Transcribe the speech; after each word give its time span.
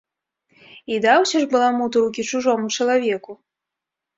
І 0.95 0.95
даўся 1.03 1.37
ж 1.43 1.49
баламут 1.51 1.91
у 1.99 2.03
рукі 2.07 2.27
чужому 2.33 2.73
чалавеку! 2.79 3.37